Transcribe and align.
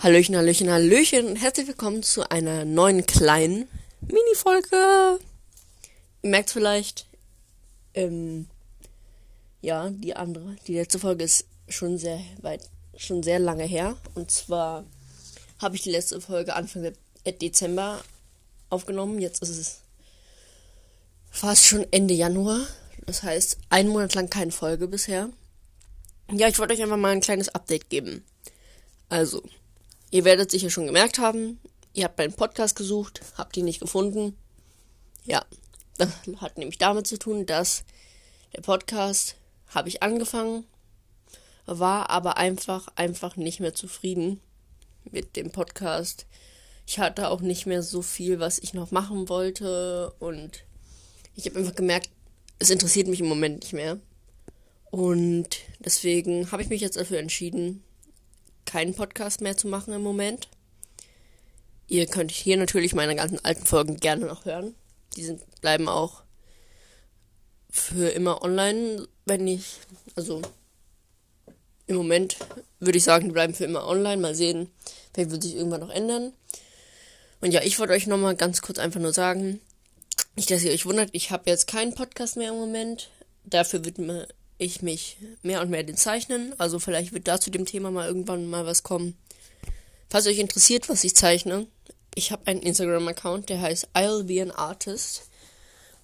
Hallöchen, 0.00 0.36
Hallöchen, 0.36 0.70
Hallöchen 0.70 1.26
und 1.26 1.36
herzlich 1.36 1.66
willkommen 1.66 2.04
zu 2.04 2.30
einer 2.30 2.64
neuen 2.64 3.04
kleinen 3.04 3.66
Mini-Folge. 4.00 5.18
Ihr 6.22 6.30
merkt 6.30 6.50
vielleicht, 6.50 7.06
ähm, 7.94 8.46
ja, 9.60 9.90
die 9.90 10.14
andere, 10.14 10.54
die 10.68 10.74
letzte 10.74 11.00
Folge 11.00 11.24
ist 11.24 11.46
schon 11.68 11.98
sehr 11.98 12.20
weit, 12.42 12.70
schon 12.96 13.24
sehr 13.24 13.40
lange 13.40 13.64
her. 13.64 13.96
Und 14.14 14.30
zwar 14.30 14.84
habe 15.60 15.74
ich 15.74 15.82
die 15.82 15.90
letzte 15.90 16.20
Folge 16.20 16.54
Anfang 16.54 16.92
Dezember 17.42 18.00
aufgenommen. 18.70 19.18
Jetzt 19.18 19.42
ist 19.42 19.58
es 19.58 19.80
fast 21.28 21.66
schon 21.66 21.84
Ende 21.90 22.14
Januar. 22.14 22.60
Das 23.04 23.24
heißt, 23.24 23.58
einen 23.68 23.88
Monat 23.88 24.14
lang 24.14 24.30
keine 24.30 24.52
Folge 24.52 24.86
bisher. 24.86 25.28
Ja, 26.30 26.46
ich 26.46 26.60
wollte 26.60 26.74
euch 26.74 26.82
einfach 26.82 26.96
mal 26.96 27.10
ein 27.10 27.20
kleines 27.20 27.48
Update 27.48 27.90
geben. 27.90 28.24
Also, 29.08 29.42
Ihr 30.10 30.24
werdet 30.24 30.50
sicher 30.50 30.70
schon 30.70 30.86
gemerkt 30.86 31.18
haben, 31.18 31.60
ihr 31.92 32.04
habt 32.04 32.16
meinen 32.16 32.32
Podcast 32.32 32.76
gesucht, 32.76 33.20
habt 33.36 33.56
ihn 33.56 33.66
nicht 33.66 33.80
gefunden. 33.80 34.36
Ja, 35.24 35.44
das 35.98 36.10
hat 36.40 36.56
nämlich 36.56 36.78
damit 36.78 37.06
zu 37.06 37.18
tun, 37.18 37.44
dass 37.44 37.84
der 38.56 38.62
Podcast 38.62 39.36
habe 39.68 39.88
ich 39.88 40.02
angefangen, 40.02 40.64
war 41.66 42.08
aber 42.08 42.38
einfach, 42.38 42.88
einfach 42.94 43.36
nicht 43.36 43.60
mehr 43.60 43.74
zufrieden 43.74 44.40
mit 45.04 45.36
dem 45.36 45.50
Podcast. 45.50 46.26
Ich 46.86 46.98
hatte 46.98 47.28
auch 47.28 47.42
nicht 47.42 47.66
mehr 47.66 47.82
so 47.82 48.00
viel, 48.00 48.40
was 48.40 48.58
ich 48.58 48.72
noch 48.72 48.90
machen 48.90 49.28
wollte 49.28 50.14
und 50.18 50.64
ich 51.34 51.44
habe 51.44 51.58
einfach 51.58 51.74
gemerkt, 51.74 52.08
es 52.58 52.70
interessiert 52.70 53.08
mich 53.08 53.20
im 53.20 53.28
Moment 53.28 53.60
nicht 53.60 53.74
mehr. 53.74 54.00
Und 54.90 55.48
deswegen 55.80 56.50
habe 56.50 56.62
ich 56.62 56.70
mich 56.70 56.80
jetzt 56.80 56.96
dafür 56.96 57.18
entschieden, 57.18 57.84
keinen 58.68 58.94
Podcast 58.94 59.40
mehr 59.40 59.56
zu 59.56 59.66
machen 59.66 59.94
im 59.94 60.02
Moment. 60.02 60.48
Ihr 61.88 62.06
könnt 62.06 62.30
hier 62.30 62.58
natürlich 62.58 62.94
meine 62.94 63.16
ganzen 63.16 63.42
alten 63.44 63.64
Folgen 63.64 63.96
gerne 63.96 64.26
noch 64.26 64.44
hören. 64.44 64.74
Die 65.16 65.24
sind, 65.24 65.42
bleiben 65.62 65.88
auch 65.88 66.22
für 67.70 68.10
immer 68.10 68.42
online, 68.42 69.08
wenn 69.24 69.46
ich, 69.46 69.78
also 70.14 70.42
im 71.86 71.96
Moment 71.96 72.36
würde 72.78 72.98
ich 72.98 73.04
sagen, 73.04 73.28
die 73.28 73.32
bleiben 73.32 73.54
für 73.54 73.64
immer 73.64 73.86
online. 73.86 74.20
Mal 74.20 74.34
sehen, 74.34 74.70
vielleicht 75.14 75.30
wird 75.30 75.42
sich 75.42 75.56
irgendwann 75.56 75.80
noch 75.80 75.90
ändern. 75.90 76.34
Und 77.40 77.52
ja, 77.52 77.62
ich 77.62 77.78
wollte 77.78 77.94
euch 77.94 78.06
nochmal 78.06 78.36
ganz 78.36 78.60
kurz 78.60 78.78
einfach 78.78 79.00
nur 79.00 79.14
sagen, 79.14 79.60
nicht, 80.36 80.50
dass 80.50 80.62
ihr 80.62 80.72
euch 80.72 80.84
wundert, 80.84 81.08
ich 81.12 81.30
habe 81.30 81.48
jetzt 81.48 81.66
keinen 81.66 81.94
Podcast 81.94 82.36
mehr 82.36 82.50
im 82.50 82.58
Moment. 82.58 83.08
Dafür 83.44 83.86
widme 83.86 84.28
ich 84.58 84.82
mich 84.82 85.16
mehr 85.42 85.60
und 85.62 85.70
mehr 85.70 85.84
den 85.84 85.96
Zeichnen. 85.96 86.54
Also 86.58 86.78
vielleicht 86.78 87.12
wird 87.12 87.28
da 87.28 87.40
zu 87.40 87.50
dem 87.50 87.64
Thema 87.64 87.90
mal 87.90 88.06
irgendwann 88.06 88.46
mal 88.46 88.66
was 88.66 88.82
kommen. 88.82 89.16
Falls 90.10 90.26
euch 90.26 90.38
interessiert, 90.38 90.88
was 90.88 91.04
ich 91.04 91.14
zeichne, 91.14 91.66
ich 92.14 92.32
habe 92.32 92.46
einen 92.46 92.62
Instagram-Account, 92.62 93.48
der 93.48 93.60
heißt 93.60 93.88
I'll 93.94 94.24
be 94.24 94.42
an 94.42 94.50
Artist. 94.50 95.28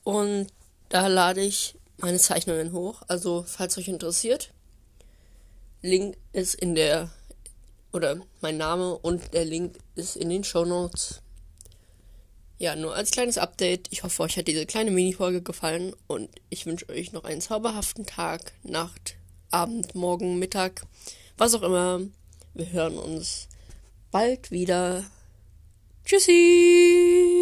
Und 0.05 0.49
da 0.89 1.09
lade 1.09 1.41
ich 1.41 1.75
meine 1.99 2.19
Zeichnungen 2.19 2.73
hoch. 2.73 3.03
Also 3.09 3.45
falls 3.47 3.77
euch 3.79 3.89
interessiert, 3.89 4.53
Link 5.83 6.17
ist 6.33 6.55
in 6.55 6.75
der 6.75 7.11
oder 7.93 8.21
mein 8.41 8.57
Name 8.57 8.97
und 8.97 9.35
der 9.35 9.45
Link 9.45 9.79
ist 9.95 10.17
in 10.17 10.29
den 10.29 10.45
Show 10.45 10.65
Notes. 10.65 11.21
Ja, 12.59 12.77
nur 12.77 12.95
als 12.95 13.11
kleines 13.11 13.39
Update. 13.39 13.89
Ich 13.91 14.05
hoffe, 14.05 14.23
euch 14.23 14.37
hat 14.37 14.47
diese 14.47 14.67
kleine 14.67 14.91
Mini-Folge 14.91 15.43
gefallen 15.43 15.95
und 16.07 16.31
ich 16.51 16.67
wünsche 16.67 16.89
euch 16.89 17.13
noch 17.13 17.25
einen 17.25 17.41
zauberhaften 17.41 18.07
Tag, 18.07 18.53
Nacht, 18.63 19.17
Abend, 19.51 19.95
Morgen, 19.95 20.39
Mittag, 20.39 20.87
was 21.37 21.55
auch 21.55 21.63
immer. 21.63 22.01
Wir 22.55 22.71
hören 22.71 22.97
uns 22.97 23.49
bald 24.13 24.53
wieder. 24.53 25.05
Tschüssi! 26.05 27.34